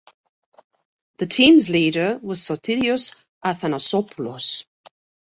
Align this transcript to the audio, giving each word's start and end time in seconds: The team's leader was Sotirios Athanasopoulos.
The 1.17 1.27
team's 1.27 1.69
leader 1.69 2.17
was 2.23 2.41
Sotirios 2.41 3.15
Athanasopoulos. 3.45 4.63